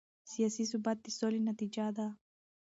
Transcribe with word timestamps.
سیاسي 0.31 0.63
ثبات 0.71 0.97
د 1.01 1.07
سولې 1.17 1.39
نتیجه 1.49 1.85
ده 1.97 2.07